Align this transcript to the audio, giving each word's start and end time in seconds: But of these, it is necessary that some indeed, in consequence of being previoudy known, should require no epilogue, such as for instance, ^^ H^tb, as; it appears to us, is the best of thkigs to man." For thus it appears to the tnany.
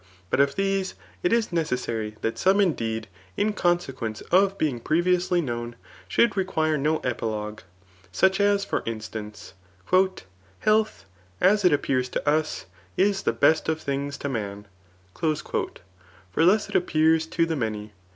But 0.31 0.39
of 0.39 0.55
these, 0.55 0.95
it 1.21 1.31
is 1.31 1.51
necessary 1.53 2.15
that 2.21 2.39
some 2.39 2.59
indeed, 2.59 3.07
in 3.37 3.53
consequence 3.53 4.21
of 4.31 4.57
being 4.57 4.79
previoudy 4.79 5.43
known, 5.43 5.75
should 6.07 6.35
require 6.35 6.75
no 6.75 6.97
epilogue, 7.03 7.61
such 8.11 8.39
as 8.39 8.65
for 8.65 8.81
instance, 8.87 9.53
^^ 9.91 10.23
H^tb, 10.57 10.91
as; 11.39 11.63
it 11.63 11.71
appears 11.71 12.09
to 12.09 12.27
us, 12.27 12.65
is 12.97 13.21
the 13.21 13.31
best 13.31 13.69
of 13.69 13.85
thkigs 13.85 14.17
to 14.17 14.27
man." 14.27 14.65
For 15.15 15.35
thus 16.47 16.67
it 16.67 16.73
appears 16.75 17.27
to 17.27 17.45
the 17.45 17.53
tnany. 17.53 17.91